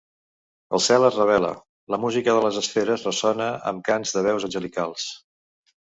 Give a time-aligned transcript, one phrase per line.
[0.77, 1.51] El cel es revela,
[1.95, 5.11] la música de les esferes ressona amb cants de veus angelicals.